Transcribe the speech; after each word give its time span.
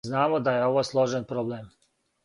Знамо 0.09 0.39
да 0.47 0.55
је 0.55 0.63
ово 0.71 0.85
сложен 0.91 1.31
проблем. 1.35 1.73